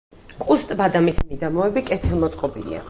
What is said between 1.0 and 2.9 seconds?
მისი მიდამოები კეთილმოწყობილია.